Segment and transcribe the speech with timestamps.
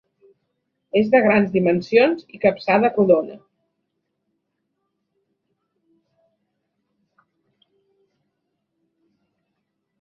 [1.01, 3.37] És de grans dimensions i capçada rodona.